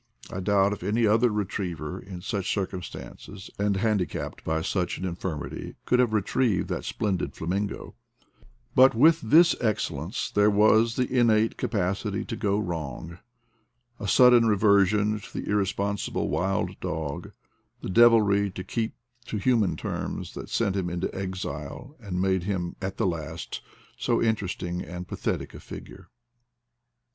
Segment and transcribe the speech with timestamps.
[0.31, 5.05] I doubt if any other retriever, in such cir cumstances and handicapped by such an
[5.05, 7.93] infirm ity, could have retrieved that splendid flamingo;
[8.73, 13.19] but with this excellence there was the innate ca pacity to go wrong,
[13.99, 17.31] a sudden reversion to the irresponsible wild dog—
[17.81, 18.95] the devilry, to keep
[19.27, 23.61] to human terms, that sent him into exile and made him at the last
[23.99, 26.09] so interesting and pathetic a figure.